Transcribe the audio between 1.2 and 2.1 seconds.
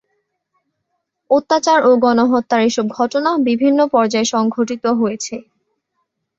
অত্যাচার ও